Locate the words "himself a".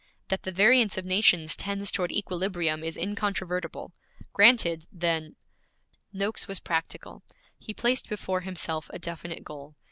8.41-8.97